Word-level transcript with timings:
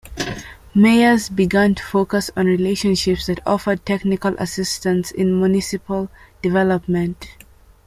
Mayors 0.73 1.29
began 1.29 1.75
to 1.75 1.83
focus 1.83 2.31
on 2.35 2.47
relationships 2.47 3.27
that 3.27 3.45
offered 3.45 3.85
technical 3.85 4.33
assistance 4.39 5.11
in 5.11 5.39
municipal 5.39 6.09
development. 6.41 7.27